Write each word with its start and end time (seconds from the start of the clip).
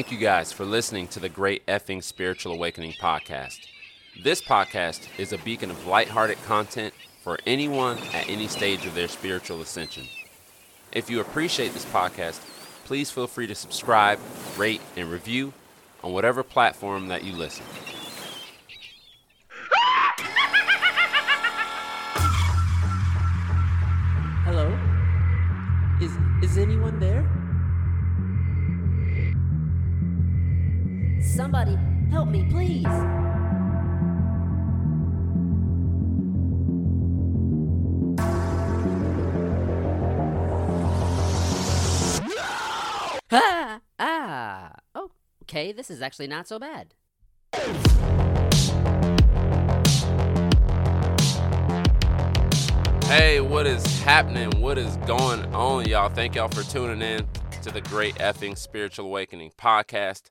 thank 0.00 0.10
you 0.10 0.16
guys 0.16 0.50
for 0.50 0.64
listening 0.64 1.06
to 1.06 1.20
the 1.20 1.28
Great 1.28 1.66
Effing 1.66 2.02
Spiritual 2.02 2.54
Awakening 2.54 2.92
podcast. 2.92 3.58
This 4.24 4.40
podcast 4.40 5.06
is 5.18 5.34
a 5.34 5.36
beacon 5.36 5.70
of 5.70 5.86
lighthearted 5.86 6.42
content 6.44 6.94
for 7.22 7.38
anyone 7.46 7.98
at 8.14 8.26
any 8.26 8.48
stage 8.48 8.86
of 8.86 8.94
their 8.94 9.08
spiritual 9.08 9.60
ascension. 9.60 10.06
If 10.90 11.10
you 11.10 11.20
appreciate 11.20 11.74
this 11.74 11.84
podcast, 11.84 12.40
please 12.86 13.10
feel 13.10 13.26
free 13.26 13.46
to 13.48 13.54
subscribe, 13.54 14.18
rate, 14.56 14.80
and 14.96 15.10
review 15.10 15.52
on 16.02 16.14
whatever 16.14 16.42
platform 16.42 17.08
that 17.08 17.22
you 17.22 17.34
listen. 17.34 17.66
Hello? 24.46 24.78
Is 26.00 26.12
is 26.42 26.56
anyone 26.56 26.98
there? 26.98 27.19
Somebody 31.40 31.78
help 32.10 32.28
me, 32.28 32.44
please. 32.50 32.84
Ah, 43.32 43.80
ah. 43.98 44.72
Oh, 44.94 45.12
okay, 45.44 45.72
this 45.72 45.88
is 45.88 46.02
actually 46.02 46.26
not 46.26 46.46
so 46.46 46.58
bad. 46.58 46.94
Hey, 53.04 53.40
what 53.40 53.66
is 53.66 54.00
happening? 54.00 54.50
What 54.60 54.76
is 54.76 54.96
going 55.06 55.46
on, 55.54 55.86
y'all? 55.86 56.10
Thank 56.10 56.34
y'all 56.34 56.48
for 56.48 56.64
tuning 56.64 57.00
in 57.00 57.26
to 57.62 57.70
the 57.70 57.80
Great 57.82 58.16
Effing 58.16 58.58
Spiritual 58.58 59.06
Awakening 59.06 59.52
podcast. 59.56 60.30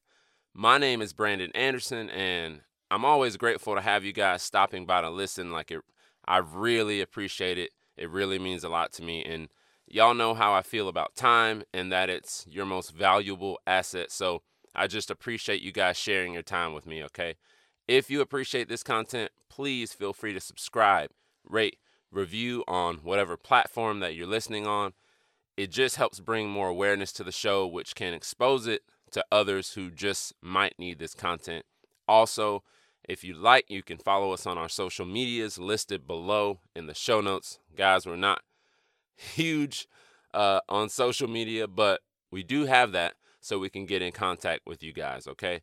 My 0.54 0.78
name 0.78 1.02
is 1.02 1.14
Brandon 1.14 1.52
Anderson, 1.54 2.10
and 2.10 2.62
I'm 2.90 3.06
always 3.06 3.38
grateful 3.38 3.76
to 3.76 3.82
have 3.82 4.04
you 4.04 4.12
guys 4.12 4.42
stopping 4.42 4.86
by 4.86 5.02
to 5.02 5.10
listen. 5.10 5.52
Like 5.52 5.72
it, 5.72 5.82
I 6.26 6.38
really 6.38 7.02
appreciate 7.02 7.58
it. 7.58 7.72
It 7.98 8.10
really 8.10 8.40
means 8.40 8.64
a 8.64 8.70
lot 8.70 8.92
to 8.94 9.04
me, 9.04 9.24
and 9.24 9.50
y'all 9.88 10.14
know 10.14 10.34
how 10.34 10.54
I 10.54 10.62
feel 10.62 10.88
about 10.88 11.16
time 11.16 11.64
and 11.74 11.92
that 11.92 12.10
it's 12.10 12.46
your 12.50 12.66
most 12.66 12.92
valuable 12.92 13.60
asset. 13.68 14.12
So 14.12 14.42
I 14.74 14.88
just 14.88 15.12
appreciate 15.12 15.62
you 15.62 15.72
guys 15.72 15.98
sharing 15.98 16.34
your 16.34 16.44
time 16.44 16.74
with 16.74 16.88
me. 16.88 17.04
Okay, 17.04 17.36
if 17.88 18.10
you 18.10 18.20
appreciate 18.20 18.70
this 18.70 18.84
content, 18.84 19.32
please 19.50 19.94
feel 19.94 20.14
free 20.14 20.34
to 20.34 20.40
subscribe, 20.40 21.12
rate 21.48 21.78
review 22.12 22.64
on 22.68 22.98
whatever 22.98 23.38
platform 23.38 24.00
that 24.00 24.16
you're 24.16 24.28
listening 24.28 24.66
on. 24.66 24.94
It 25.56 25.72
just 25.72 25.98
helps 25.98 26.20
bring 26.20 26.50
more 26.50 26.70
awareness 26.70 27.12
to 27.14 27.24
the 27.24 27.32
show, 27.32 27.68
which 27.68 27.94
can 27.94 28.14
expose 28.14 28.66
it 28.66 28.82
to 29.14 29.26
others 29.32 29.74
who 29.74 29.92
just 29.92 30.34
might 30.42 30.78
need 30.78 31.00
this 31.00 31.14
content. 31.14 31.66
Also, 32.08 32.64
if 33.08 33.24
you 33.24 33.34
like, 33.34 33.66
you 33.70 33.82
can 33.82 33.98
follow 33.98 34.34
us 34.34 34.46
on 34.46 34.58
our 34.58 34.70
social 34.70 35.06
medias 35.06 35.58
listed 35.58 36.06
below 36.06 36.60
in 36.76 36.88
the 36.88 36.94
show 36.94 37.22
notes. 37.22 37.60
Guys, 37.76 38.06
we're 38.06 38.16
not 38.16 38.42
huge 39.16 39.88
uh, 40.34 40.60
on 40.70 40.90
social 40.90 41.28
media, 41.28 41.68
but 41.68 42.02
we 42.32 42.44
do 42.44 42.66
have 42.66 42.92
that 42.92 43.16
so 43.42 43.58
we 43.58 43.70
can 43.70 43.86
get 43.86 44.02
in 44.02 44.12
contact 44.12 44.62
with 44.66 44.84
you 44.84 44.94
guys, 44.94 45.28
okay? 45.28 45.62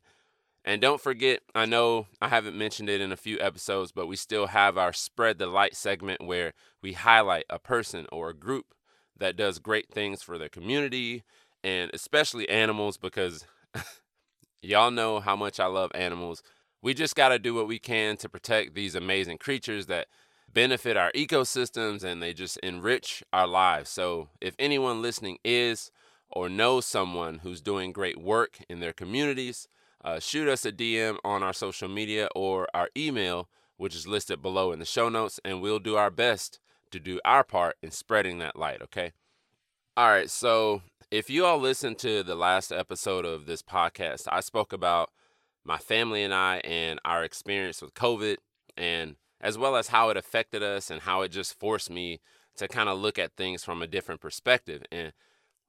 And 0.65 0.81
don't 0.81 0.99
forget, 0.99 1.39
I 1.55 1.65
know 1.65 2.07
I 2.21 2.27
haven't 2.27 2.57
mentioned 2.57 2.89
it 2.89 2.99
in 2.99 3.13
a 3.13 3.17
few 3.17 3.39
episodes, 3.39 3.93
but 3.93 4.07
we 4.07 4.17
still 4.17 4.47
have 4.47 4.77
our 4.77 4.91
Spread 4.91 5.37
the 5.37 5.47
Light 5.47 5.75
segment 5.75 6.21
where 6.21 6.53
we 6.81 6.93
highlight 6.93 7.45
a 7.49 7.59
person 7.59 8.05
or 8.11 8.29
a 8.29 8.35
group 8.35 8.73
that 9.17 9.37
does 9.37 9.59
great 9.59 9.89
things 9.89 10.21
for 10.21 10.37
their 10.37 10.49
community 10.49 11.23
and 11.63 11.91
especially 11.93 12.47
animals 12.49 12.97
because 12.97 13.45
y'all 14.61 14.91
know 14.91 15.19
how 15.19 15.35
much 15.35 15.59
I 15.59 15.65
love 15.65 15.91
animals. 15.93 16.43
We 16.81 16.93
just 16.93 17.15
got 17.15 17.29
to 17.29 17.39
do 17.39 17.53
what 17.53 17.67
we 17.67 17.79
can 17.79 18.17
to 18.17 18.29
protect 18.29 18.75
these 18.75 18.95
amazing 18.95 19.39
creatures 19.39 19.87
that 19.87 20.07
benefit 20.51 20.97
our 20.97 21.11
ecosystems 21.11 22.03
and 22.03 22.21
they 22.21 22.33
just 22.33 22.57
enrich 22.57 23.23
our 23.33 23.47
lives. 23.47 23.89
So, 23.89 24.29
if 24.39 24.55
anyone 24.59 25.01
listening 25.01 25.37
is 25.43 25.91
or 26.29 26.49
knows 26.49 26.85
someone 26.85 27.39
who's 27.39 27.61
doing 27.61 27.91
great 27.91 28.17
work 28.17 28.59
in 28.69 28.79
their 28.79 28.93
communities, 28.93 29.67
uh, 30.03 30.19
shoot 30.19 30.47
us 30.47 30.65
a 30.65 30.71
DM 30.71 31.17
on 31.23 31.43
our 31.43 31.53
social 31.53 31.89
media 31.89 32.29
or 32.35 32.67
our 32.73 32.89
email, 32.95 33.49
which 33.77 33.95
is 33.95 34.07
listed 34.07 34.41
below 34.41 34.71
in 34.71 34.79
the 34.79 34.85
show 34.85 35.09
notes, 35.09 35.39
and 35.43 35.61
we'll 35.61 35.79
do 35.79 35.95
our 35.95 36.11
best 36.11 36.59
to 36.91 36.99
do 36.99 37.19
our 37.25 37.43
part 37.43 37.75
in 37.81 37.91
spreading 37.91 38.39
that 38.39 38.55
light, 38.55 38.81
okay? 38.81 39.11
All 39.97 40.09
right, 40.09 40.29
so 40.29 40.83
if 41.09 41.27
you 41.27 41.43
all 41.43 41.57
listened 41.57 41.97
to 41.99 42.21
the 42.21 42.35
last 42.35 42.71
episode 42.71 43.25
of 43.25 43.47
this 43.47 43.63
podcast, 43.63 44.27
I 44.31 44.41
spoke 44.41 44.71
about 44.71 45.09
my 45.65 45.79
family 45.79 46.21
and 46.21 46.31
I 46.31 46.57
and 46.57 46.99
our 47.03 47.23
experience 47.23 47.81
with 47.81 47.95
COVID, 47.95 48.37
and 48.77 49.15
as 49.41 49.57
well 49.57 49.75
as 49.75 49.87
how 49.87 50.09
it 50.09 50.15
affected 50.17 50.61
us 50.61 50.91
and 50.91 51.01
how 51.01 51.23
it 51.23 51.29
just 51.29 51.57
forced 51.57 51.89
me 51.89 52.19
to 52.57 52.67
kind 52.67 52.89
of 52.89 52.99
look 52.99 53.17
at 53.17 53.35
things 53.35 53.63
from 53.63 53.81
a 53.81 53.87
different 53.87 54.21
perspective. 54.21 54.83
And 54.91 55.13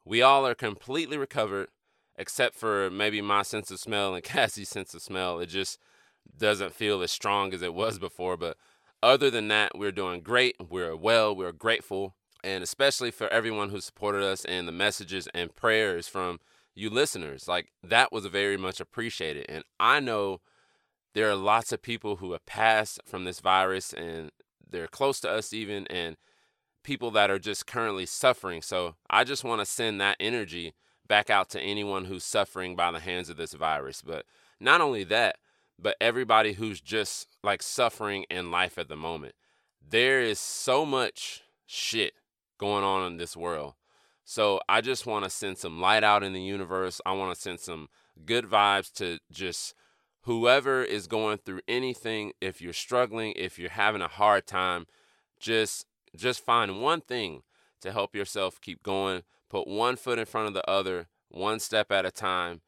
we 0.05 0.21
all 0.21 0.47
are 0.47 0.55
completely 0.55 1.17
recovered 1.17 1.69
except 2.15 2.55
for 2.55 2.91
maybe 2.91 3.23
my 3.23 3.41
sense 3.41 3.71
of 3.71 3.81
smell 3.81 4.15
and 4.15 4.23
Kassy's 4.23 4.69
sense 4.69 4.93
of 4.93 5.01
smell. 5.01 5.41
It 5.41 5.47
just 5.47 5.79
doesn't 6.37 6.75
feel 6.75 7.01
as 7.01 7.11
strong 7.11 7.55
as 7.55 7.63
it 7.63 7.73
was 7.73 7.99
before. 7.99 8.37
But 8.37 8.59
other 9.03 9.31
than 9.31 9.49
that, 9.49 9.79
we're 9.79 9.91
doing 9.91 10.21
great. 10.21 10.57
We're 10.69 10.95
well. 10.95 11.35
We're 11.35 11.53
grateful. 11.53 12.15
And 12.45 12.63
especially 12.63 13.11
for 13.11 13.29
everyone 13.29 13.71
who 13.71 13.81
supported 13.81 14.23
us 14.23 14.45
and 14.45 14.69
the 14.69 14.73
messages 14.73 15.29
and 15.35 15.55
prayers 15.55 16.09
from 16.09 16.41
you 16.79 16.89
listeners. 16.91 17.49
Like 17.49 17.73
that 17.83 18.13
was 18.13 18.25
very 18.27 18.57
much 18.57 18.81
appreciated. 18.81 19.47
And 19.49 19.65
I 19.81 20.01
know 20.01 20.41
there 21.15 21.29
are 21.29 21.35
lots 21.35 21.73
of 21.73 21.83
people 21.83 22.17
who 22.17 22.33
have 22.33 22.47
passed 22.47 23.01
from 23.05 23.25
this 23.25 23.41
virus 23.41 23.93
and 23.93 24.31
they're 24.71 24.87
close 24.87 25.21
to 25.21 25.31
us 25.31 25.53
even 25.53 25.87
and 25.89 26.17
people 26.85 27.11
that 27.11 27.31
are 27.31 27.39
just 27.39 27.67
currently 27.67 28.07
suffering. 28.07 28.63
So 28.63 28.95
I 29.11 29.25
just 29.25 29.45
want 29.45 29.61
to 29.61 29.67
send 29.67 30.01
that 30.01 30.17
energy 30.21 30.75
back 31.07 31.31
out 31.31 31.49
to 31.51 31.61
anyone 31.61 32.05
who's 32.05 32.25
suffering 32.25 32.77
by 32.77 32.93
the 32.93 33.01
hands 33.01 33.29
of 33.29 33.37
this 33.37 33.55
virus. 33.55 34.01
But 34.01 34.25
not 34.61 34.81
only 34.81 35.05
that, 35.05 35.37
but 35.79 35.97
everybody 36.01 36.53
who's 36.53 36.81
just 36.81 37.37
like 37.43 37.63
suffering 37.63 38.25
in 38.31 38.51
life 38.51 38.79
at 38.79 38.89
the 38.89 38.97
moment. 38.97 39.35
There 39.87 40.21
is 40.21 40.39
so 40.39 40.85
much 40.85 41.43
shit 41.67 42.15
going 42.59 42.85
on 42.85 43.07
in 43.07 43.17
this 43.17 43.37
world. 43.37 43.75
So 44.25 44.61
I 44.69 44.81
just 44.81 45.07
want 45.07 45.25
to 45.25 45.31
send 45.31 45.57
some 45.59 45.81
light 45.81 46.05
out 46.05 46.23
in 46.23 46.33
the 46.33 46.43
universe. 46.43 47.01
I 47.07 47.13
want 47.13 47.35
to 47.35 47.41
send 47.41 47.61
some 47.61 47.89
good 48.27 48.45
vibes 48.45 48.93
to 48.95 49.19
just 49.33 49.75
whoever 50.23 50.83
is 50.83 51.07
going 51.07 51.39
through 51.39 51.61
anything. 51.67 52.33
If 52.41 52.61
you're 52.61 52.75
struggling, 52.75 53.33
if 53.37 53.59
you're 53.59 53.71
having 53.71 54.03
a 54.03 54.09
hard 54.09 54.47
time, 54.47 54.87
just 55.41 55.87
just 56.17 56.45
find 56.45 56.83
one 56.83 57.01
thing 57.01 57.43
to 57.81 57.93
help 57.93 58.15
yourself 58.15 58.61
keep 58.61 58.83
going 58.83 59.23
put 59.49 59.67
one 59.67 59.97
foot 59.97 60.19
in 60.19 60.27
front 60.27 60.49
of 60.49 60.55
the 60.55 60.69
other, 60.69 61.09
one 61.29 61.61
step 61.61 61.91
at 61.91 62.07
a 62.07 62.11
time. 62.11 62.61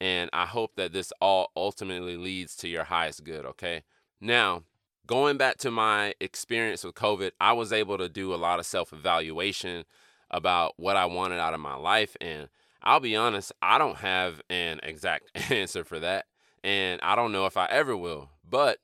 And 0.00 0.30
I 0.32 0.46
hope 0.46 0.76
that 0.76 0.92
this 0.92 1.12
all 1.20 1.50
ultimately 1.56 2.16
leads 2.16 2.54
to 2.56 2.68
your 2.68 2.84
highest 2.84 3.24
good, 3.24 3.44
okay? 3.44 3.82
Now, 4.20 4.62
going 5.08 5.36
back 5.36 5.58
to 5.58 5.72
my 5.72 6.14
experience 6.20 6.84
with 6.84 6.94
COVID, 6.94 7.32
I 7.40 7.52
was 7.54 7.72
able 7.72 7.98
to 7.98 8.08
do 8.08 8.32
a 8.32 8.36
lot 8.36 8.60
of 8.60 8.66
self 8.66 8.92
evaluation 8.92 9.84
about 10.30 10.74
what 10.76 10.96
I 10.96 11.06
wanted 11.06 11.40
out 11.40 11.54
of 11.54 11.60
my 11.60 11.74
life. 11.74 12.16
And 12.20 12.48
I'll 12.82 13.00
be 13.00 13.16
honest, 13.16 13.52
I 13.60 13.78
don't 13.78 13.96
have 13.96 14.40
an 14.48 14.78
exact 14.84 15.30
answer 15.50 15.82
for 15.82 15.98
that. 15.98 16.26
And 16.62 17.00
I 17.02 17.16
don't 17.16 17.32
know 17.32 17.46
if 17.46 17.56
I 17.56 17.66
ever 17.66 17.96
will. 17.96 18.30
But 18.48 18.78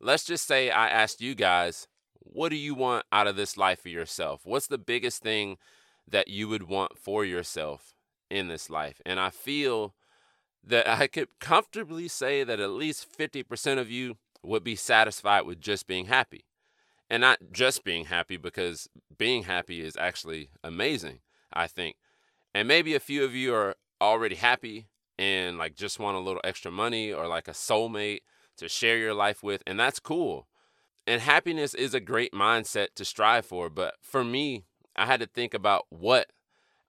let's 0.00 0.24
just 0.24 0.46
say 0.46 0.70
I 0.70 0.88
asked 0.88 1.20
you 1.20 1.36
guys, 1.36 1.86
what 2.18 2.48
do 2.48 2.56
you 2.56 2.74
want 2.74 3.04
out 3.12 3.28
of 3.28 3.36
this 3.36 3.56
life 3.56 3.80
for 3.80 3.88
yourself? 3.88 4.40
What's 4.42 4.66
the 4.66 4.78
biggest 4.78 5.22
thing 5.22 5.58
that 6.08 6.28
you 6.28 6.48
would 6.48 6.64
want 6.64 6.98
for 6.98 7.24
yourself 7.24 7.94
in 8.30 8.48
this 8.48 8.70
life. 8.70 9.00
And 9.04 9.18
I 9.18 9.30
feel 9.30 9.94
that 10.64 10.88
I 10.88 11.06
could 11.06 11.28
comfortably 11.40 12.08
say 12.08 12.44
that 12.44 12.60
at 12.60 12.70
least 12.70 13.06
50% 13.16 13.78
of 13.78 13.90
you 13.90 14.16
would 14.46 14.64
be 14.64 14.76
satisfied 14.76 15.42
with 15.42 15.60
just 15.60 15.86
being 15.86 16.06
happy. 16.06 16.44
And 17.08 17.20
not 17.20 17.38
just 17.52 17.84
being 17.84 18.06
happy, 18.06 18.36
because 18.36 18.88
being 19.16 19.44
happy 19.44 19.80
is 19.80 19.96
actually 19.96 20.50
amazing, 20.64 21.20
I 21.52 21.68
think. 21.68 21.96
And 22.54 22.66
maybe 22.66 22.94
a 22.94 23.00
few 23.00 23.22
of 23.22 23.34
you 23.34 23.54
are 23.54 23.76
already 24.00 24.34
happy 24.34 24.88
and 25.18 25.56
like 25.56 25.76
just 25.76 25.98
want 25.98 26.16
a 26.16 26.20
little 26.20 26.40
extra 26.42 26.70
money 26.70 27.12
or 27.12 27.28
like 27.28 27.48
a 27.48 27.52
soulmate 27.52 28.20
to 28.58 28.68
share 28.68 28.98
your 28.98 29.14
life 29.14 29.42
with, 29.42 29.62
and 29.66 29.78
that's 29.78 30.00
cool. 30.00 30.48
And 31.06 31.22
happiness 31.22 31.74
is 31.74 31.94
a 31.94 32.00
great 32.00 32.32
mindset 32.32 32.88
to 32.96 33.04
strive 33.04 33.46
for. 33.46 33.70
But 33.70 33.94
for 34.00 34.24
me, 34.24 34.64
I 34.96 35.06
had 35.06 35.20
to 35.20 35.26
think 35.26 35.54
about 35.54 35.86
what 35.90 36.26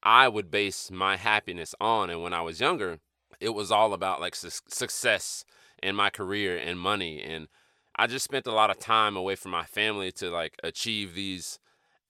I 0.02 0.28
would 0.28 0.50
base 0.50 0.90
my 0.90 1.18
happiness 1.18 1.76
on. 1.80 2.10
And 2.10 2.24
when 2.24 2.34
I 2.34 2.42
was 2.42 2.60
younger, 2.60 3.00
it 3.40 3.50
was 3.50 3.72
all 3.72 3.94
about 3.94 4.20
like 4.20 4.34
su- 4.36 4.50
success 4.68 5.46
in 5.82 5.96
my 5.96 6.10
career 6.10 6.58
and 6.58 6.80
money. 6.80 7.22
And 7.22 7.48
I 7.96 8.08
just 8.08 8.26
spent 8.26 8.48
a 8.48 8.54
lot 8.54 8.70
of 8.70 8.80
time 8.80 9.16
away 9.16 9.36
from 9.36 9.52
my 9.52 9.66
family 9.66 10.12
to 10.14 10.30
like 10.30 10.56
achieve 10.64 11.14
these 11.14 11.60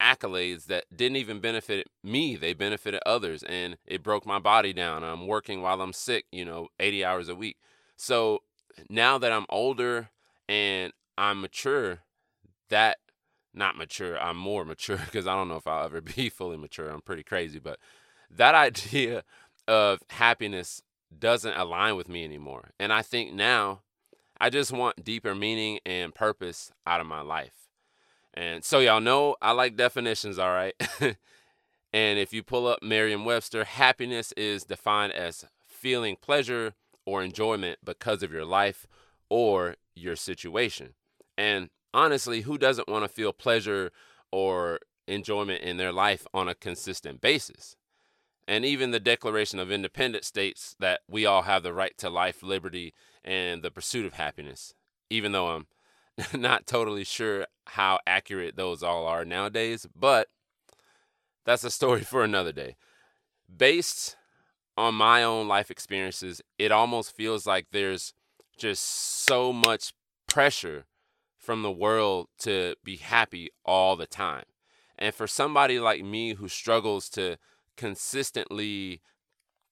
accolades 0.02 0.66
that 0.66 0.86
didn't 0.96 1.18
even 1.18 1.40
benefit 1.40 1.88
me. 2.04 2.36
They 2.36 2.54
benefited 2.54 3.02
others 3.06 3.44
and 3.44 3.78
it 3.86 4.04
broke 4.04 4.25
my 4.25 4.40
body 4.40 4.74
down. 4.74 5.04
I'm 5.04 5.28
working 5.28 5.62
while 5.62 5.81
I'm 5.81 5.94
sick, 5.94 6.25
you 6.31 6.46
know, 6.46 6.68
80 6.80 7.06
hours 7.06 7.30
a 7.30 7.36
week. 7.36 7.58
So 7.96 8.44
now 8.90 9.18
that 9.18 9.31
I'm 9.31 9.46
older 9.50 10.10
and 10.48 10.94
I'm 11.18 11.42
mature, 11.42 12.00
that 12.70 12.98
not 13.54 13.75
mature, 13.75 14.20
I'm 14.20 14.38
more 14.38 14.66
mature 14.66 14.98
because 15.06 15.28
I 15.28 15.36
don't 15.36 15.48
know 15.48 15.56
if 15.56 15.68
I'll 15.68 15.86
ever 15.86 16.02
be 16.02 16.30
fully 16.30 16.58
mature. 16.58 16.90
I'm 16.90 17.02
pretty 17.02 17.24
crazy, 17.24 17.60
but 17.60 17.80
that 18.30 18.56
idea 18.56 19.24
of 19.68 20.02
happiness 20.10 20.81
doesn't 21.18 21.57
align 21.57 21.95
with 21.95 22.09
me 22.09 22.24
anymore. 22.24 22.71
And 22.80 22.92
I 22.92 23.01
think 23.01 23.33
now 23.33 23.81
I 24.39 24.50
just 24.50 24.71
want 24.71 25.04
deeper 25.04 25.33
meaning 25.33 25.80
and 25.86 26.13
purpose 26.13 26.71
out 26.86 27.01
of 27.01 27.07
my 27.07 27.21
life. 27.21 27.69
And 28.33 28.63
so 28.63 28.80
y'all 28.80 29.01
know 29.01 29.36
I 29.42 29.51
like 29.51 29.75
definitions, 29.75 30.38
all 30.38 30.51
right? 30.51 30.75
and 31.01 32.19
if 32.19 32.33
you 32.33 32.44
pull 32.44 32.68
up 32.68 32.83
Merriam-Webster, 32.83 33.63
happiness 33.63 34.31
is 34.38 34.63
defined 34.63 35.13
as 35.13 35.45
feeling 35.65 36.18
pleasure 36.21 36.74
or 37.06 37.24
enjoyment 37.24 37.80
because 37.83 38.21
of 38.21 38.31
your 38.31 38.45
life 38.45 38.86
or 39.30 39.75
your 39.95 40.15
situation. 40.15 40.94
And 41.38 41.69
honestly, 41.94 42.42
who 42.42 42.57
doesn't 42.57 42.89
want 42.89 43.06
to 43.06 43.10
feel 43.10 43.33
pleasure 43.33 43.92
or 44.31 44.80
enjoyment 45.07 45.63
in 45.63 45.77
their 45.77 45.94
life 45.94 46.27
on 46.33 46.48
a 46.48 46.53
consistent 46.53 47.21
basis? 47.21 47.76
And 48.48 48.64
even 48.64 48.92
the 48.92 49.00
Declaration 49.00 49.60
of 49.60 49.72
Independence 49.72 50.28
states 50.28 50.76
that 50.80 51.02
we 51.10 51.26
all 51.26 51.42
have 51.42 51.64
the 51.64 51.74
right 51.74 51.98
to 51.98 52.10
life, 52.10 52.42
liberty, 52.42 52.94
and 53.24 53.62
the 53.62 53.72
pursuit 53.72 54.06
of 54.06 54.14
happiness, 54.14 54.74
even 55.10 55.34
though 55.34 55.48
I'm 55.50 55.68
not 56.40 56.66
totally 56.66 57.04
sure 57.04 57.46
how 57.66 58.00
accurate 58.08 58.56
those 58.56 58.82
all 58.82 59.06
are 59.06 59.26
nowadays, 59.26 59.86
but 59.94 60.30
that's 61.46 61.66
a 61.66 61.72
story 61.72 62.02
for 62.02 62.24
another 62.24 62.54
day. 62.54 62.76
Based 63.56 64.16
on 64.78 64.96
my 64.96 65.24
own 65.24 65.48
life 65.48 65.70
experiences, 65.70 66.42
it 66.58 66.72
almost 66.72 67.16
feels 67.16 67.46
like 67.46 67.68
there's 67.72 68.14
just 68.58 68.84
so 68.84 69.52
much 69.52 69.94
pressure 70.28 70.86
from 71.38 71.64
the 71.64 71.72
world 71.72 72.28
to 72.40 72.76
be 72.84 72.98
happy 72.98 73.50
all 73.66 73.96
the 73.96 74.08
time. 74.08 74.44
And 74.98 75.14
for 75.14 75.28
somebody 75.28 75.80
like 75.80 76.04
me 76.04 76.34
who 76.34 76.48
struggles 76.48 77.10
to 77.10 77.38
consistently, 77.77 79.01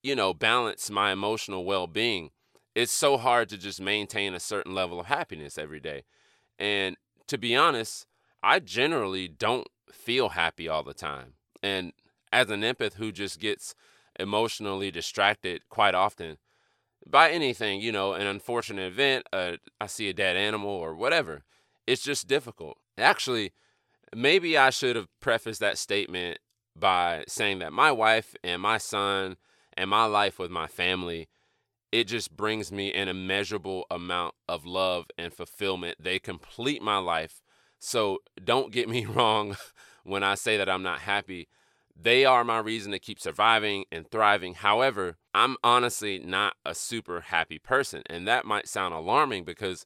you 0.03 0.15
know, 0.15 0.33
balance 0.33 0.89
my 0.89 1.11
emotional 1.11 1.65
well 1.65 1.87
being, 1.87 2.29
it's 2.73 2.91
so 2.91 3.17
hard 3.17 3.49
to 3.49 3.57
just 3.57 3.81
maintain 3.81 4.33
a 4.33 4.39
certain 4.39 4.73
level 4.73 4.99
of 4.99 5.07
happiness 5.07 5.57
every 5.57 5.79
day. 5.79 6.03
And 6.59 6.95
to 7.27 7.37
be 7.37 7.55
honest, 7.55 8.05
I 8.43 8.59
generally 8.59 9.27
don't 9.27 9.67
feel 9.91 10.29
happy 10.29 10.69
all 10.69 10.83
the 10.83 10.93
time. 10.93 11.33
And 11.63 11.93
as 12.31 12.49
an 12.49 12.61
empath 12.61 12.93
who 12.93 13.11
just 13.11 13.39
gets 13.39 13.75
emotionally 14.19 14.91
distracted 14.91 15.61
quite 15.69 15.95
often 15.95 16.37
by 17.07 17.31
anything, 17.31 17.81
you 17.81 17.91
know, 17.91 18.13
an 18.13 18.27
unfortunate 18.27 18.87
event, 18.87 19.25
uh, 19.31 19.53
I 19.79 19.87
see 19.87 20.09
a 20.09 20.13
dead 20.13 20.35
animal 20.35 20.69
or 20.69 20.95
whatever, 20.95 21.43
it's 21.87 22.03
just 22.03 22.27
difficult. 22.27 22.77
Actually, 22.97 23.53
maybe 24.15 24.57
I 24.57 24.69
should 24.69 24.95
have 24.95 25.07
prefaced 25.19 25.59
that 25.59 25.77
statement 25.77 26.39
by 26.75 27.23
saying 27.27 27.59
that 27.59 27.73
my 27.73 27.91
wife 27.91 28.35
and 28.43 28.61
my 28.61 28.77
son 28.77 29.37
and 29.77 29.89
my 29.89 30.05
life 30.05 30.39
with 30.39 30.51
my 30.51 30.67
family 30.67 31.27
it 31.95 32.09
just 32.09 32.35
brings 32.35 32.73
me 32.73 32.91
an 32.91 33.07
immeasurable 33.07 33.85
amount 33.89 34.35
of 34.49 34.65
love 34.65 35.05
and 35.17 35.33
fulfillment. 35.33 35.95
They 35.97 36.19
complete 36.19 36.81
my 36.81 36.97
life. 36.97 37.41
So 37.79 38.19
don't 38.43 38.73
get 38.73 38.89
me 38.89 39.05
wrong 39.05 39.55
when 40.03 40.21
i 40.21 40.35
say 40.35 40.57
that 40.57 40.69
i'm 40.69 40.83
not 40.83 40.99
happy. 40.99 41.47
They 41.97 42.25
are 42.25 42.43
my 42.43 42.57
reason 42.57 42.91
to 42.91 42.99
keep 42.99 43.21
surviving 43.21 43.85
and 43.93 44.09
thriving. 44.11 44.55
However 44.55 45.17
i'm 45.33 45.57
honestly 45.63 46.19
not 46.19 46.55
a 46.65 46.75
super 46.75 47.21
happy 47.21 47.59
person 47.59 48.01
and 48.07 48.27
that 48.27 48.45
might 48.45 48.67
sound 48.67 48.93
alarming 48.93 49.43
because 49.43 49.85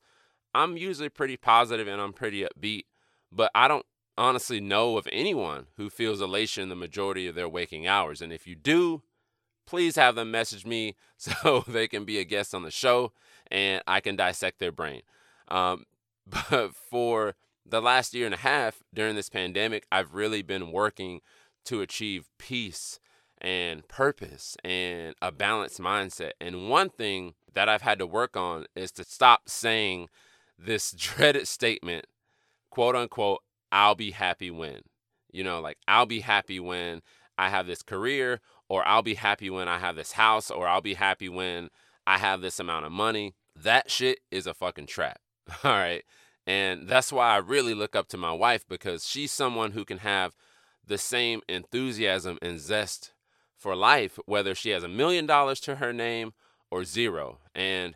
i'm 0.53 0.77
usually 0.77 1.09
pretty 1.09 1.37
positive 1.37 1.87
and 1.87 1.99
i'm 1.99 2.13
pretty 2.13 2.43
upbeat 2.43 2.83
but 3.31 3.49
i 3.55 3.67
don't 3.67 3.85
honestly 4.19 4.59
know 4.59 4.97
of 4.97 5.07
anyone 5.11 5.67
who 5.77 5.89
feels 5.89 6.21
elation 6.21 6.69
the 6.69 6.75
majority 6.75 7.25
of 7.25 7.35
their 7.35 7.49
waking 7.49 7.87
hours. 7.87 8.21
And 8.21 8.33
if 8.33 8.45
you 8.45 8.55
do, 8.55 9.01
please 9.65 9.95
have 9.95 10.15
them 10.15 10.29
message 10.29 10.65
me 10.65 10.95
so 11.17 11.63
they 11.67 11.87
can 11.87 12.05
be 12.05 12.19
a 12.19 12.25
guest 12.25 12.53
on 12.53 12.63
the 12.63 12.71
show 12.71 13.13
and 13.49 13.81
I 13.87 14.01
can 14.01 14.15
dissect 14.15 14.59
their 14.59 14.71
brain. 14.71 15.01
Um, 15.47 15.85
but 16.49 16.75
for 16.75 17.35
the 17.65 17.81
last 17.81 18.13
year 18.13 18.25
and 18.25 18.35
a 18.35 18.39
half 18.39 18.83
during 18.93 19.15
this 19.15 19.29
pandemic, 19.29 19.85
I've 19.91 20.13
really 20.13 20.41
been 20.41 20.71
working 20.71 21.21
to 21.65 21.81
achieve 21.81 22.27
peace 22.37 22.99
and 23.41 23.87
purpose 23.87 24.57
and 24.63 25.15
a 25.21 25.31
balanced 25.31 25.79
mindset. 25.79 26.31
And 26.41 26.69
one 26.69 26.89
thing 26.89 27.35
that 27.53 27.69
I've 27.69 27.83
had 27.83 27.99
to 27.99 28.05
work 28.05 28.35
on 28.35 28.65
is 28.75 28.91
to 28.93 29.03
stop 29.03 29.47
saying 29.47 30.09
this 30.57 30.91
dreaded 30.97 31.47
statement, 31.47 32.05
quote 32.69 32.95
unquote, 32.95 33.41
I'll 33.71 33.95
be 33.95 34.11
happy 34.11 34.51
when. 34.51 34.81
You 35.31 35.43
know, 35.43 35.59
like 35.59 35.77
I'll 35.87 36.05
be 36.05 36.21
happy 36.21 36.59
when 36.59 37.01
I 37.37 37.49
have 37.49 37.67
this 37.67 37.83
career, 37.83 38.41
or 38.67 38.87
I'll 38.87 39.01
be 39.01 39.15
happy 39.15 39.49
when 39.49 39.67
I 39.67 39.79
have 39.79 39.95
this 39.95 40.13
house, 40.13 40.51
or 40.51 40.67
I'll 40.67 40.81
be 40.81 40.95
happy 40.95 41.29
when 41.29 41.69
I 42.05 42.17
have 42.17 42.41
this 42.41 42.59
amount 42.59 42.85
of 42.85 42.91
money. 42.91 43.35
That 43.55 43.91
shit 43.91 44.19
is 44.31 44.47
a 44.47 44.53
fucking 44.53 44.87
trap. 44.87 45.19
All 45.63 45.71
right. 45.71 46.03
And 46.47 46.87
that's 46.87 47.11
why 47.11 47.29
I 47.29 47.37
really 47.37 47.73
look 47.73 47.95
up 47.95 48.07
to 48.09 48.17
my 48.17 48.31
wife 48.31 48.67
because 48.67 49.07
she's 49.07 49.31
someone 49.31 49.71
who 49.71 49.85
can 49.85 49.99
have 49.99 50.35
the 50.85 50.97
same 50.97 51.41
enthusiasm 51.47 52.39
and 52.41 52.59
zest 52.59 53.13
for 53.55 53.75
life, 53.75 54.17
whether 54.25 54.55
she 54.55 54.71
has 54.71 54.83
a 54.83 54.87
million 54.87 55.25
dollars 55.25 55.59
to 55.61 55.75
her 55.75 55.93
name 55.93 56.33
or 56.71 56.83
zero. 56.83 57.39
And 57.53 57.95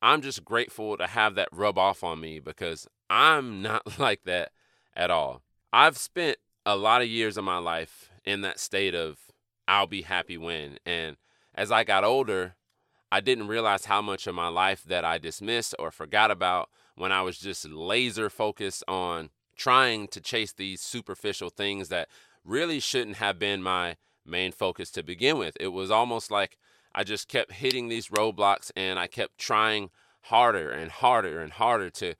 I'm 0.00 0.22
just 0.22 0.44
grateful 0.44 0.96
to 0.96 1.08
have 1.08 1.34
that 1.34 1.48
rub 1.50 1.78
off 1.78 2.04
on 2.04 2.20
me 2.20 2.38
because 2.38 2.86
I'm 3.10 3.62
not 3.62 3.98
like 3.98 4.22
that 4.24 4.52
at 4.98 5.10
all. 5.10 5.42
I've 5.72 5.96
spent 5.96 6.36
a 6.66 6.76
lot 6.76 7.00
of 7.00 7.08
years 7.08 7.38
of 7.38 7.44
my 7.44 7.58
life 7.58 8.10
in 8.24 8.42
that 8.42 8.58
state 8.58 8.94
of 8.94 9.18
I'll 9.66 9.86
be 9.86 10.02
happy 10.02 10.36
when. 10.36 10.78
And 10.84 11.16
as 11.54 11.70
I 11.70 11.84
got 11.84 12.04
older, 12.04 12.56
I 13.10 13.20
didn't 13.20 13.48
realize 13.48 13.86
how 13.86 14.02
much 14.02 14.26
of 14.26 14.34
my 14.34 14.48
life 14.48 14.82
that 14.84 15.04
I 15.04 15.16
dismissed 15.18 15.74
or 15.78 15.90
forgot 15.90 16.30
about 16.30 16.68
when 16.96 17.12
I 17.12 17.22
was 17.22 17.38
just 17.38 17.66
laser 17.68 18.28
focused 18.28 18.82
on 18.88 19.30
trying 19.56 20.08
to 20.08 20.20
chase 20.20 20.52
these 20.52 20.80
superficial 20.80 21.48
things 21.48 21.88
that 21.88 22.08
really 22.44 22.80
shouldn't 22.80 23.16
have 23.16 23.38
been 23.38 23.62
my 23.62 23.96
main 24.26 24.52
focus 24.52 24.90
to 24.90 25.02
begin 25.02 25.38
with. 25.38 25.56
It 25.60 25.68
was 25.68 25.90
almost 25.90 26.30
like 26.30 26.58
I 26.94 27.04
just 27.04 27.28
kept 27.28 27.52
hitting 27.52 27.88
these 27.88 28.08
roadblocks 28.08 28.70
and 28.76 28.98
I 28.98 29.06
kept 29.06 29.38
trying 29.38 29.90
harder 30.22 30.70
and 30.70 30.90
harder 30.90 31.40
and 31.40 31.52
harder 31.52 31.90
to 31.90 32.14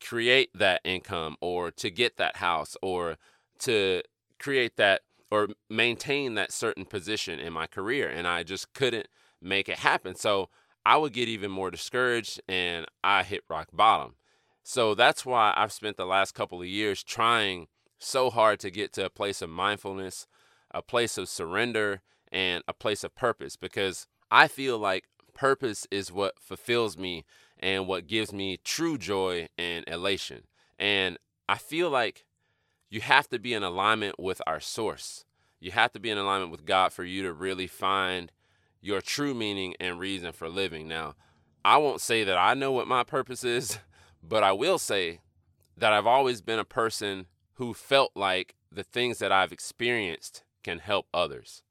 create 0.00 0.50
that 0.54 0.80
income 0.84 1.36
or 1.40 1.70
to 1.72 1.90
get 1.90 2.16
that 2.16 2.36
house 2.36 2.76
or 2.82 3.16
to 3.60 4.02
create 4.38 4.76
that 4.76 5.02
or 5.30 5.48
maintain 5.68 6.34
that 6.34 6.52
certain 6.52 6.84
position 6.84 7.38
in 7.38 7.52
my 7.52 7.66
career 7.66 8.08
and 8.08 8.26
I 8.26 8.42
just 8.42 8.72
couldn't 8.72 9.08
make 9.42 9.68
it 9.68 9.78
happen. 9.78 10.14
So 10.14 10.48
I 10.86 10.96
would 10.96 11.12
get 11.12 11.28
even 11.28 11.50
more 11.50 11.70
discouraged 11.70 12.40
and 12.48 12.86
I 13.04 13.22
hit 13.22 13.44
rock 13.48 13.68
bottom. 13.72 14.14
So 14.62 14.94
that's 14.94 15.24
why 15.24 15.52
I've 15.56 15.72
spent 15.72 15.96
the 15.96 16.06
last 16.06 16.34
couple 16.34 16.60
of 16.60 16.66
years 16.66 17.02
trying 17.02 17.68
so 17.98 18.30
hard 18.30 18.60
to 18.60 18.70
get 18.70 18.92
to 18.94 19.04
a 19.04 19.10
place 19.10 19.42
of 19.42 19.50
mindfulness, 19.50 20.26
a 20.70 20.82
place 20.82 21.18
of 21.18 21.28
surrender, 21.28 22.02
and 22.30 22.62
a 22.68 22.74
place 22.74 23.04
of 23.04 23.14
purpose 23.14 23.56
because 23.56 24.06
I 24.30 24.48
feel 24.48 24.78
like 24.78 25.04
purpose 25.34 25.86
is 25.90 26.12
what 26.12 26.38
fulfills 26.38 26.98
me 26.98 27.24
and 27.58 27.86
what 27.86 28.06
gives 28.06 28.32
me 28.32 28.58
true 28.62 28.98
joy 28.98 29.48
and 29.56 29.84
elation. 29.88 30.44
And 30.78 31.18
I 31.48 31.58
feel 31.58 31.90
like 31.90 32.24
you 32.90 33.00
have 33.00 33.28
to 33.28 33.38
be 33.38 33.54
in 33.54 33.62
alignment 33.62 34.18
with 34.18 34.40
our 34.46 34.60
source. 34.60 35.24
You 35.60 35.72
have 35.72 35.92
to 35.92 36.00
be 36.00 36.10
in 36.10 36.18
alignment 36.18 36.50
with 36.50 36.64
God 36.64 36.92
for 36.92 37.04
you 37.04 37.22
to 37.22 37.32
really 37.32 37.66
find 37.66 38.30
your 38.80 39.00
true 39.00 39.34
meaning 39.34 39.74
and 39.80 39.98
reason 39.98 40.32
for 40.32 40.48
living. 40.48 40.86
Now, 40.86 41.14
I 41.64 41.78
won't 41.78 42.00
say 42.00 42.24
that 42.24 42.38
I 42.38 42.54
know 42.54 42.72
what 42.72 42.86
my 42.86 43.02
purpose 43.02 43.44
is, 43.44 43.78
but 44.22 44.42
I 44.42 44.52
will 44.52 44.78
say 44.78 45.20
that 45.76 45.92
I've 45.92 46.06
always 46.06 46.40
been 46.40 46.58
a 46.58 46.64
person 46.64 47.26
who 47.54 47.74
felt 47.74 48.12
like 48.14 48.54
the 48.70 48.84
things 48.84 49.18
that 49.18 49.32
I've 49.32 49.52
experienced 49.52 50.44
can 50.62 50.78
help 50.78 51.06
others. 51.12 51.62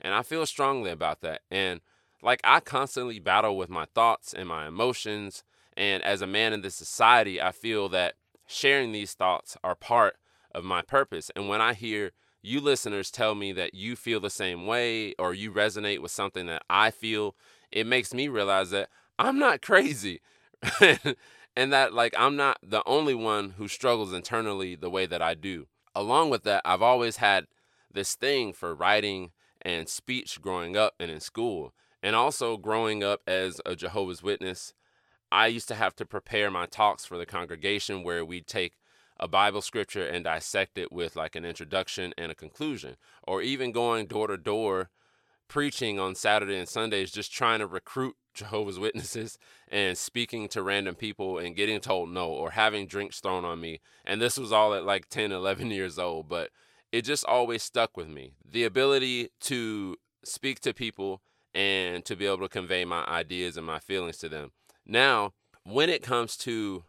And 0.00 0.14
I 0.14 0.22
feel 0.22 0.46
strongly 0.46 0.90
about 0.90 1.20
that. 1.20 1.42
And 1.50 1.80
like 2.22 2.40
I 2.44 2.60
constantly 2.60 3.18
battle 3.18 3.56
with 3.56 3.70
my 3.70 3.86
thoughts 3.94 4.32
and 4.32 4.48
my 4.48 4.66
emotions. 4.66 5.44
And 5.76 6.02
as 6.02 6.22
a 6.22 6.26
man 6.26 6.52
in 6.52 6.62
this 6.62 6.74
society, 6.74 7.40
I 7.40 7.52
feel 7.52 7.88
that 7.90 8.14
sharing 8.46 8.92
these 8.92 9.14
thoughts 9.14 9.56
are 9.62 9.74
part 9.74 10.16
of 10.54 10.64
my 10.64 10.82
purpose. 10.82 11.30
And 11.36 11.48
when 11.48 11.60
I 11.60 11.74
hear 11.74 12.12
you 12.42 12.60
listeners 12.60 13.10
tell 13.10 13.34
me 13.34 13.52
that 13.52 13.74
you 13.74 13.96
feel 13.96 14.20
the 14.20 14.30
same 14.30 14.66
way 14.66 15.14
or 15.18 15.34
you 15.34 15.52
resonate 15.52 16.00
with 16.00 16.10
something 16.10 16.46
that 16.46 16.62
I 16.70 16.90
feel, 16.90 17.36
it 17.70 17.86
makes 17.86 18.14
me 18.14 18.28
realize 18.28 18.70
that 18.70 18.88
I'm 19.18 19.38
not 19.38 19.62
crazy. 19.62 20.20
and 21.56 21.72
that 21.72 21.92
like 21.92 22.14
I'm 22.16 22.36
not 22.36 22.58
the 22.62 22.82
only 22.86 23.14
one 23.14 23.50
who 23.58 23.68
struggles 23.68 24.12
internally 24.12 24.74
the 24.74 24.90
way 24.90 25.06
that 25.06 25.22
I 25.22 25.34
do. 25.34 25.66
along 25.94 26.30
with 26.30 26.44
that, 26.44 26.62
I've 26.64 26.82
always 26.82 27.16
had 27.16 27.46
this 27.92 28.14
thing 28.14 28.52
for 28.52 28.74
writing 28.74 29.32
and 29.62 29.88
speech 29.88 30.40
growing 30.40 30.76
up 30.76 30.94
and 31.00 31.10
in 31.10 31.18
school. 31.18 31.74
And 32.02 32.14
also 32.14 32.56
growing 32.56 33.02
up 33.02 33.20
as 33.26 33.60
a 33.66 33.74
Jehovah's 33.74 34.22
Witness, 34.22 34.72
I 35.30 35.48
used 35.48 35.68
to 35.68 35.74
have 35.74 35.94
to 35.96 36.06
prepare 36.06 36.50
my 36.50 36.66
talks 36.66 37.04
for 37.04 37.18
the 37.18 37.26
congregation 37.26 38.02
where 38.02 38.24
we'd 38.24 38.46
take 38.46 38.74
a 39.20 39.28
Bible 39.28 39.60
scripture 39.60 40.06
and 40.06 40.24
dissect 40.24 40.78
it 40.78 40.92
with 40.92 41.16
like 41.16 41.34
an 41.34 41.44
introduction 41.44 42.14
and 42.16 42.30
a 42.30 42.36
conclusion, 42.36 42.96
or 43.26 43.42
even 43.42 43.72
going 43.72 44.06
door 44.06 44.28
to 44.28 44.36
door 44.36 44.90
preaching 45.48 45.98
on 45.98 46.14
Saturday 46.14 46.58
and 46.58 46.68
Sundays, 46.68 47.10
just 47.10 47.32
trying 47.32 47.58
to 47.58 47.66
recruit 47.66 48.14
Jehovah's 48.34 48.78
Witnesses 48.78 49.38
and 49.68 49.98
speaking 49.98 50.46
to 50.48 50.62
random 50.62 50.94
people 50.94 51.38
and 51.38 51.56
getting 51.56 51.80
told 51.80 52.10
no, 52.10 52.28
or 52.28 52.50
having 52.50 52.86
drinks 52.86 53.20
thrown 53.20 53.44
on 53.44 53.60
me. 53.60 53.80
And 54.04 54.20
this 54.20 54.38
was 54.38 54.52
all 54.52 54.74
at 54.74 54.84
like 54.84 55.08
10, 55.08 55.32
11 55.32 55.70
years 55.70 55.98
old, 55.98 56.28
but 56.28 56.50
it 56.92 57.02
just 57.02 57.24
always 57.24 57.62
stuck 57.62 57.96
with 57.96 58.08
me. 58.08 58.34
The 58.48 58.64
ability 58.64 59.30
to 59.40 59.96
speak 60.24 60.60
to 60.60 60.72
people 60.72 61.22
and 61.54 62.04
to 62.04 62.16
be 62.16 62.26
able 62.26 62.38
to 62.38 62.48
convey 62.48 62.84
my 62.84 63.04
ideas 63.06 63.56
and 63.56 63.66
my 63.66 63.78
feelings 63.78 64.18
to 64.18 64.28
them. 64.28 64.52
Now, 64.86 65.32
when 65.64 65.90
it 65.90 66.02
comes 66.02 66.36
to 66.38 66.84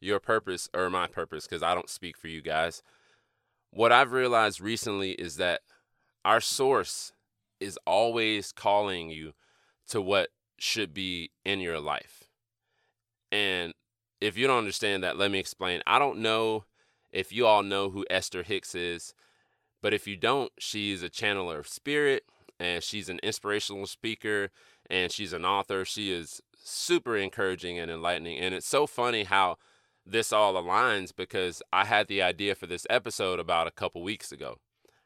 your 0.00 0.20
purpose 0.20 0.68
or 0.74 0.90
my 0.90 1.06
purpose, 1.06 1.46
because 1.46 1.62
I 1.62 1.74
don't 1.74 1.88
speak 1.88 2.16
for 2.16 2.28
you 2.28 2.42
guys, 2.42 2.82
what 3.70 3.92
I've 3.92 4.12
realized 4.12 4.60
recently 4.60 5.12
is 5.12 5.36
that 5.36 5.60
our 6.24 6.40
source 6.40 7.12
is 7.60 7.78
always 7.86 8.52
calling 8.52 9.10
you 9.10 9.32
to 9.88 10.00
what 10.00 10.28
should 10.58 10.94
be 10.94 11.30
in 11.44 11.60
your 11.60 11.80
life. 11.80 12.24
And 13.32 13.72
if 14.20 14.38
you 14.38 14.46
don't 14.46 14.58
understand 14.58 15.02
that, 15.02 15.16
let 15.16 15.30
me 15.30 15.38
explain. 15.38 15.82
I 15.86 15.98
don't 15.98 16.18
know 16.18 16.64
if 17.12 17.32
you 17.32 17.46
all 17.46 17.62
know 17.62 17.90
who 17.90 18.04
Esther 18.08 18.42
Hicks 18.42 18.74
is, 18.74 19.14
but 19.82 19.92
if 19.92 20.06
you 20.06 20.16
don't, 20.16 20.52
she's 20.58 21.02
a 21.02 21.10
channeler 21.10 21.58
of 21.58 21.68
spirit 21.68 22.24
and 22.58 22.82
she's 22.82 23.08
an 23.08 23.20
inspirational 23.22 23.86
speaker 23.86 24.50
and 24.88 25.10
she's 25.10 25.32
an 25.32 25.44
author. 25.44 25.84
She 25.84 26.12
is 26.12 26.40
super 26.54 27.16
encouraging 27.16 27.78
and 27.78 27.90
enlightening. 27.90 28.38
And 28.38 28.54
it's 28.54 28.68
so 28.68 28.86
funny 28.86 29.24
how 29.24 29.56
this 30.06 30.32
all 30.32 30.54
aligns 30.54 31.14
because 31.14 31.62
I 31.72 31.84
had 31.84 32.08
the 32.08 32.22
idea 32.22 32.54
for 32.54 32.66
this 32.66 32.86
episode 32.90 33.40
about 33.40 33.66
a 33.66 33.72
couple 33.72 34.02
weeks 34.02 34.32
ago. 34.32 34.56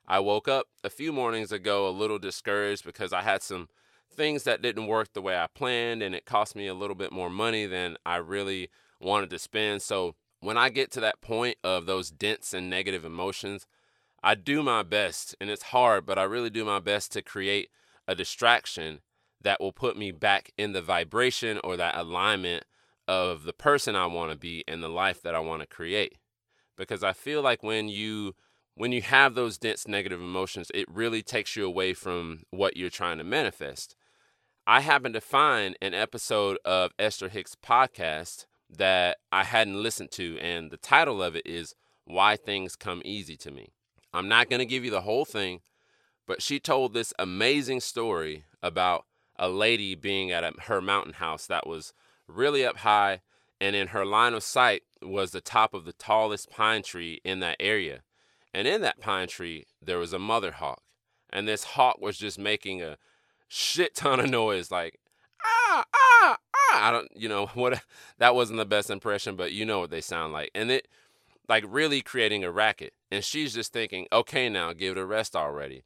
I 0.06 0.20
woke 0.20 0.48
up 0.48 0.66
a 0.82 0.90
few 0.90 1.12
mornings 1.12 1.52
ago 1.52 1.88
a 1.88 1.90
little 1.90 2.18
discouraged 2.18 2.84
because 2.84 3.12
I 3.12 3.22
had 3.22 3.42
some 3.42 3.68
things 4.10 4.44
that 4.44 4.62
didn't 4.62 4.86
work 4.86 5.12
the 5.12 5.22
way 5.22 5.36
I 5.36 5.46
planned 5.54 6.02
and 6.02 6.14
it 6.14 6.24
cost 6.24 6.56
me 6.56 6.66
a 6.66 6.74
little 6.74 6.96
bit 6.96 7.12
more 7.12 7.30
money 7.30 7.66
than 7.66 7.96
I 8.04 8.16
really 8.16 8.70
wanted 9.00 9.30
to 9.30 9.38
spend. 9.38 9.82
So 9.82 10.14
when 10.40 10.56
I 10.56 10.70
get 10.70 10.90
to 10.92 11.00
that 11.00 11.20
point 11.20 11.58
of 11.62 11.86
those 11.86 12.10
dense 12.10 12.54
and 12.54 12.70
negative 12.70 13.04
emotions, 13.04 13.66
I 14.22 14.34
do 14.34 14.62
my 14.62 14.82
best, 14.82 15.36
and 15.40 15.48
it's 15.48 15.64
hard, 15.64 16.04
but 16.04 16.18
I 16.18 16.24
really 16.24 16.50
do 16.50 16.64
my 16.64 16.80
best 16.80 17.12
to 17.12 17.22
create 17.22 17.70
a 18.06 18.14
distraction 18.14 19.00
that 19.40 19.60
will 19.60 19.72
put 19.72 19.96
me 19.96 20.10
back 20.10 20.50
in 20.58 20.72
the 20.72 20.82
vibration 20.82 21.60
or 21.62 21.76
that 21.76 21.96
alignment 21.96 22.64
of 23.06 23.44
the 23.44 23.52
person 23.52 23.94
I 23.94 24.06
want 24.06 24.32
to 24.32 24.38
be 24.38 24.64
and 24.66 24.82
the 24.82 24.88
life 24.88 25.22
that 25.22 25.34
I 25.34 25.40
want 25.40 25.62
to 25.62 25.66
create. 25.66 26.16
Because 26.76 27.02
I 27.02 27.12
feel 27.12 27.42
like 27.42 27.62
when 27.62 27.88
you 27.88 28.34
when 28.74 28.92
you 28.92 29.02
have 29.02 29.34
those 29.34 29.58
dense 29.58 29.88
negative 29.88 30.20
emotions, 30.20 30.70
it 30.72 30.86
really 30.88 31.20
takes 31.20 31.56
you 31.56 31.66
away 31.66 31.94
from 31.94 32.42
what 32.50 32.76
you're 32.76 32.90
trying 32.90 33.18
to 33.18 33.24
manifest. 33.24 33.96
I 34.68 34.82
happened 34.82 35.14
to 35.14 35.20
find 35.20 35.76
an 35.82 35.94
episode 35.94 36.58
of 36.64 36.92
Esther 36.96 37.28
Hicks 37.28 37.56
podcast 37.56 38.46
that 38.70 39.16
I 39.32 39.42
hadn't 39.44 39.82
listened 39.82 40.12
to, 40.12 40.38
and 40.38 40.70
the 40.70 40.76
title 40.76 41.20
of 41.20 41.34
it 41.34 41.44
is 41.44 41.74
Why 42.04 42.36
Things 42.36 42.76
Come 42.76 43.02
Easy 43.04 43.36
to 43.38 43.50
Me. 43.50 43.72
I'm 44.12 44.28
not 44.28 44.48
going 44.48 44.60
to 44.60 44.66
give 44.66 44.84
you 44.84 44.90
the 44.90 45.02
whole 45.02 45.24
thing, 45.24 45.60
but 46.26 46.42
she 46.42 46.58
told 46.58 46.92
this 46.92 47.12
amazing 47.18 47.80
story 47.80 48.44
about 48.62 49.04
a 49.38 49.48
lady 49.48 49.94
being 49.94 50.30
at 50.30 50.44
a, 50.44 50.52
her 50.62 50.80
mountain 50.80 51.14
house 51.14 51.46
that 51.46 51.66
was 51.66 51.92
really 52.26 52.64
up 52.64 52.78
high, 52.78 53.20
and 53.60 53.74
in 53.74 53.88
her 53.88 54.04
line 54.04 54.34
of 54.34 54.42
sight 54.42 54.82
was 55.02 55.30
the 55.30 55.40
top 55.40 55.74
of 55.74 55.84
the 55.84 55.92
tallest 55.92 56.50
pine 56.50 56.82
tree 56.82 57.20
in 57.24 57.40
that 57.40 57.56
area. 57.60 58.02
And 58.54 58.66
in 58.66 58.80
that 58.82 59.00
pine 59.00 59.28
tree, 59.28 59.66
there 59.82 59.98
was 59.98 60.12
a 60.12 60.18
mother 60.18 60.52
hawk. 60.52 60.82
And 61.30 61.46
this 61.46 61.64
hawk 61.64 62.00
was 62.00 62.16
just 62.16 62.38
making 62.38 62.82
a 62.82 62.96
shit 63.48 63.94
ton 63.94 64.20
of 64.20 64.30
noise, 64.30 64.70
like, 64.70 64.98
ah, 65.44 65.84
ah, 65.94 66.36
ah. 66.54 66.88
I 66.88 66.90
don't, 66.90 67.08
you 67.14 67.28
know, 67.28 67.46
what, 67.54 67.82
that 68.18 68.34
wasn't 68.34 68.58
the 68.58 68.64
best 68.64 68.90
impression, 68.90 69.36
but 69.36 69.52
you 69.52 69.64
know 69.64 69.80
what 69.80 69.90
they 69.90 70.00
sound 70.00 70.32
like. 70.32 70.50
And 70.54 70.70
it, 70.70 70.88
like, 71.48 71.64
really 71.66 72.02
creating 72.02 72.44
a 72.44 72.50
racket. 72.50 72.92
And 73.10 73.24
she's 73.24 73.54
just 73.54 73.72
thinking, 73.72 74.06
okay, 74.12 74.48
now 74.48 74.72
give 74.72 74.96
it 74.96 75.00
a 75.00 75.06
rest 75.06 75.34
already. 75.34 75.84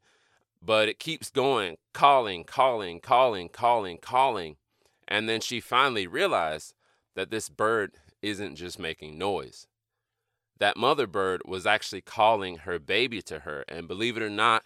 But 0.61 0.89
it 0.89 0.99
keeps 0.99 1.29
going, 1.29 1.77
calling, 1.93 2.43
calling, 2.43 2.99
calling, 2.99 3.49
calling, 3.49 3.97
calling. 4.01 4.57
And 5.07 5.27
then 5.27 5.41
she 5.41 5.59
finally 5.59 6.07
realized 6.07 6.73
that 7.15 7.31
this 7.31 7.49
bird 7.49 7.93
isn't 8.21 8.55
just 8.55 8.79
making 8.79 9.17
noise. 9.17 9.67
That 10.59 10.77
mother 10.77 11.07
bird 11.07 11.41
was 11.45 11.65
actually 11.65 12.01
calling 12.01 12.59
her 12.59 12.79
baby 12.79 13.21
to 13.23 13.39
her. 13.39 13.65
And 13.67 13.87
believe 13.87 14.15
it 14.15 14.23
or 14.23 14.29
not, 14.29 14.63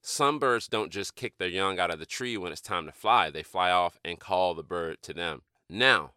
some 0.00 0.38
birds 0.38 0.68
don't 0.68 0.92
just 0.92 1.16
kick 1.16 1.38
their 1.38 1.48
young 1.48 1.78
out 1.78 1.90
of 1.90 1.98
the 1.98 2.06
tree 2.06 2.36
when 2.36 2.52
it's 2.52 2.60
time 2.60 2.86
to 2.86 2.92
fly, 2.92 3.30
they 3.30 3.42
fly 3.42 3.70
off 3.70 3.98
and 4.04 4.20
call 4.20 4.54
the 4.54 4.62
bird 4.62 4.98
to 5.02 5.14
them. 5.14 5.42
Now, 5.68 6.12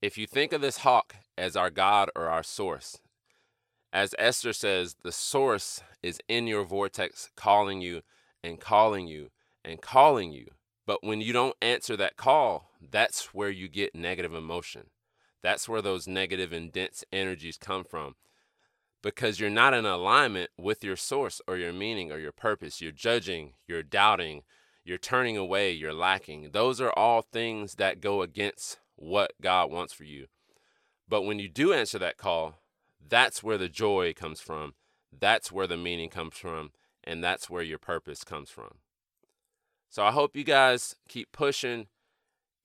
if 0.00 0.16
you 0.16 0.26
think 0.26 0.52
of 0.52 0.60
this 0.60 0.78
hawk 0.78 1.16
as 1.36 1.56
our 1.56 1.70
God 1.70 2.10
or 2.14 2.28
our 2.28 2.44
source, 2.44 3.00
as 3.94 4.12
Esther 4.18 4.52
says, 4.52 4.96
the 5.04 5.12
source 5.12 5.80
is 6.02 6.18
in 6.28 6.48
your 6.48 6.64
vortex 6.64 7.30
calling 7.36 7.80
you 7.80 8.02
and 8.42 8.60
calling 8.60 9.06
you 9.06 9.30
and 9.64 9.80
calling 9.80 10.32
you. 10.32 10.48
But 10.84 11.04
when 11.04 11.20
you 11.20 11.32
don't 11.32 11.56
answer 11.62 11.96
that 11.96 12.16
call, 12.16 12.72
that's 12.90 13.32
where 13.32 13.50
you 13.50 13.68
get 13.68 13.94
negative 13.94 14.34
emotion. 14.34 14.88
That's 15.44 15.68
where 15.68 15.80
those 15.80 16.08
negative 16.08 16.52
and 16.52 16.72
dense 16.72 17.04
energies 17.12 17.56
come 17.56 17.84
from. 17.84 18.16
Because 19.00 19.38
you're 19.38 19.48
not 19.48 19.74
in 19.74 19.86
alignment 19.86 20.50
with 20.58 20.82
your 20.82 20.96
source 20.96 21.40
or 21.46 21.56
your 21.56 21.72
meaning 21.72 22.10
or 22.10 22.18
your 22.18 22.32
purpose. 22.32 22.80
You're 22.80 22.90
judging, 22.90 23.52
you're 23.68 23.82
doubting, 23.84 24.42
you're 24.84 24.98
turning 24.98 25.36
away, 25.36 25.70
you're 25.70 25.94
lacking. 25.94 26.50
Those 26.50 26.80
are 26.80 26.92
all 26.96 27.22
things 27.22 27.76
that 27.76 28.00
go 28.00 28.22
against 28.22 28.80
what 28.96 29.34
God 29.40 29.70
wants 29.70 29.92
for 29.92 30.04
you. 30.04 30.26
But 31.08 31.22
when 31.22 31.38
you 31.38 31.48
do 31.48 31.72
answer 31.72 31.98
that 32.00 32.16
call, 32.16 32.56
that's 33.06 33.42
where 33.42 33.58
the 33.58 33.68
joy 33.68 34.12
comes 34.14 34.40
from. 34.40 34.74
That's 35.18 35.52
where 35.52 35.66
the 35.66 35.76
meaning 35.76 36.10
comes 36.10 36.36
from. 36.36 36.70
And 37.02 37.22
that's 37.22 37.50
where 37.50 37.62
your 37.62 37.78
purpose 37.78 38.24
comes 38.24 38.50
from. 38.50 38.78
So 39.90 40.02
I 40.02 40.10
hope 40.10 40.36
you 40.36 40.44
guys 40.44 40.96
keep 41.08 41.30
pushing. 41.32 41.86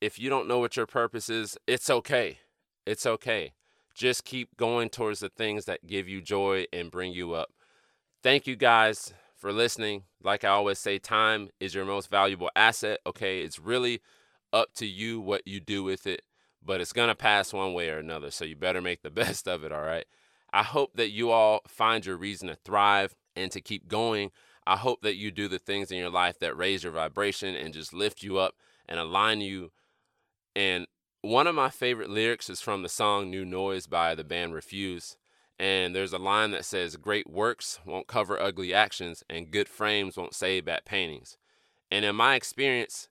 If 0.02 0.18
you 0.18 0.30
don't 0.30 0.48
know 0.48 0.60
what 0.60 0.78
your 0.78 0.88
purpose 0.88 1.30
is, 1.30 1.58
it's 1.68 1.90
okay. 1.90 2.40
It's 2.86 3.06
okay. 3.06 3.54
Just 3.94 4.24
keep 4.24 4.56
going 4.56 4.90
towards 4.90 5.20
the 5.20 5.30
things 5.30 5.66
that 5.66 5.86
give 5.86 6.08
you 6.08 6.22
joy 6.22 6.66
and 6.72 6.90
bring 6.90 7.12
you 7.12 7.34
up. 7.34 7.50
Thank 8.24 8.48
you 8.48 8.56
guys 8.56 9.14
for 9.36 9.52
listening. 9.52 10.04
Like 10.24 10.44
I 10.44 10.50
always 10.50 10.80
say, 10.80 11.00
time 11.00 11.50
is 11.60 11.76
your 11.76 11.86
most 11.86 12.10
valuable 12.10 12.50
asset. 12.56 13.00
Okay. 13.06 13.42
It's 13.42 13.60
really 13.60 14.02
up 14.52 14.74
to 14.76 14.86
you 14.86 15.20
what 15.20 15.46
you 15.46 15.60
do 15.60 15.84
with 15.84 16.08
it, 16.08 16.22
but 16.66 16.82
it's 16.82 16.94
going 16.94 17.10
to 17.10 17.16
pass 17.16 17.54
one 17.54 17.74
way 17.74 17.90
or 17.90 17.98
another. 18.00 18.32
So 18.32 18.46
you 18.46 18.56
better 18.56 18.82
make 18.82 19.02
the 19.02 19.10
best 19.12 19.48
of 19.48 19.64
it. 19.64 19.72
All 19.72 19.82
right. 19.82 20.06
I 20.52 20.64
hope 20.64 20.96
that 20.96 21.12
you 21.12 21.32
all 21.32 21.62
find 21.68 22.06
your 22.06 22.18
reason 22.18 22.48
to 22.48 22.56
thrive 22.56 23.16
and 23.36 23.52
to 23.52 23.62
keep 23.62 23.88
going. 23.88 24.32
I 24.66 24.78
hope 24.78 25.02
that 25.02 25.16
you 25.16 25.32
do 25.32 25.48
the 25.48 25.60
things 25.60 25.92
in 25.92 25.98
your 25.98 26.10
life 26.10 26.40
that 26.40 26.58
raise 26.58 26.84
your 26.84 26.94
vibration 26.94 27.56
and 27.56 27.74
just 27.74 27.94
lift 27.94 28.24
you 28.24 28.38
up 28.38 28.56
and 28.88 29.00
align 29.00 29.42
you. 29.42 29.72
And 30.56 30.88
one 31.22 31.48
of 31.48 31.56
my 31.56 31.70
favorite 31.70 32.10
lyrics 32.10 32.50
is 32.50 32.62
from 32.62 32.84
the 32.84 32.90
song 32.90 33.30
New 33.30 33.46
Noise 33.46 33.88
by 33.88 34.16
the 34.16 34.24
band 34.24 34.54
Refused. 34.54 35.18
And 35.60 35.94
there's 35.94 36.14
a 36.14 36.18
line 36.18 36.52
that 36.52 36.66
says, 36.66 36.96
Great 36.96 37.30
works 37.30 37.80
won't 37.86 38.08
cover 38.08 38.42
ugly 38.42 38.74
actions, 38.74 39.24
and 39.30 39.52
good 39.52 39.68
frames 39.68 40.16
won't 40.16 40.34
save 40.34 40.66
bad 40.66 40.86
paintings. 40.86 41.38
And 41.92 42.06
in 42.06 42.16
my 42.16 42.36
experience, 42.36 43.10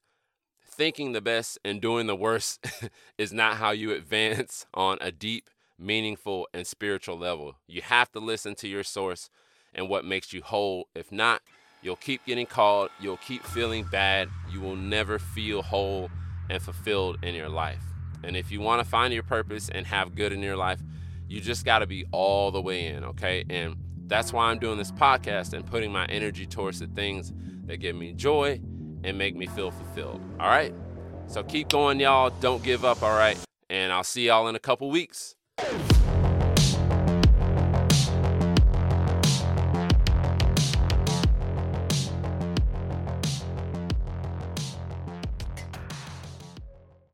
thinking 0.64 1.12
the 1.12 1.20
best 1.20 1.58
and 1.64 1.80
doing 1.80 2.06
the 2.06 2.16
worst 2.16 2.66
is 3.18 3.32
not 3.32 3.56
how 3.56 3.72
you 3.72 3.92
advance 3.92 4.64
on 4.72 4.96
a 5.00 5.12
deep, 5.12 5.50
meaningful, 5.78 6.48
and 6.52 6.66
spiritual 6.66 7.18
level. 7.18 7.56
You 7.66 7.82
have 7.82 8.10
to 8.12 8.20
listen 8.20 8.54
to 8.56 8.68
your 8.68 8.84
source 8.84 9.30
and 9.74 9.88
what 9.88 10.04
makes 10.04 10.32
you 10.32 10.42
whole. 10.42 10.88
If 10.94 11.12
not, 11.12 11.42
you'll 11.82 11.96
keep 11.96 12.24
getting 12.26 12.46
called, 12.46 12.90
you'll 13.00 13.18
keep 13.18 13.44
feeling 13.44 13.84
bad, 13.84 14.28
you 14.50 14.60
will 14.60 14.76
never 14.76 15.18
feel 15.18 15.62
whole 15.62 16.10
and 16.50 16.62
fulfilled 16.62 17.18
in 17.22 17.34
your 17.34 17.48
life. 17.48 17.82
And 18.24 18.36
if 18.36 18.50
you 18.50 18.60
want 18.60 18.82
to 18.82 18.88
find 18.88 19.14
your 19.14 19.22
purpose 19.22 19.68
and 19.68 19.86
have 19.86 20.14
good 20.14 20.32
in 20.32 20.42
your 20.42 20.56
life, 20.56 20.80
you 21.28 21.40
just 21.40 21.64
got 21.64 21.80
to 21.80 21.86
be 21.86 22.06
all 22.10 22.50
the 22.50 22.60
way 22.60 22.86
in, 22.86 23.04
okay? 23.04 23.44
And 23.48 23.76
that's 24.06 24.32
why 24.32 24.50
I'm 24.50 24.58
doing 24.58 24.78
this 24.78 24.90
podcast 24.90 25.52
and 25.52 25.64
putting 25.64 25.92
my 25.92 26.06
energy 26.06 26.46
towards 26.46 26.80
the 26.80 26.86
things 26.86 27.32
that 27.66 27.76
give 27.76 27.94
me 27.94 28.14
joy 28.14 28.60
and 29.04 29.18
make 29.18 29.36
me 29.36 29.46
feel 29.46 29.70
fulfilled. 29.70 30.20
All 30.40 30.48
right? 30.48 30.74
So 31.26 31.42
keep 31.44 31.68
going, 31.68 32.00
y'all. 32.00 32.30
Don't 32.40 32.62
give 32.62 32.84
up, 32.84 33.02
all 33.02 33.16
right? 33.16 33.38
And 33.68 33.92
I'll 33.92 34.04
see 34.04 34.26
y'all 34.26 34.48
in 34.48 34.56
a 34.56 34.60
couple 34.60 34.90
weeks 34.90 35.36
you 35.60 36.07